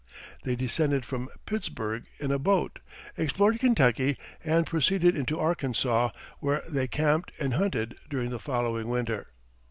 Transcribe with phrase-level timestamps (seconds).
[0.41, 2.79] They descended from Pittsburg in a boat,
[3.17, 9.27] explored Kentucky, and proceeded into Arkansas, where they camped and hunted during the following winter.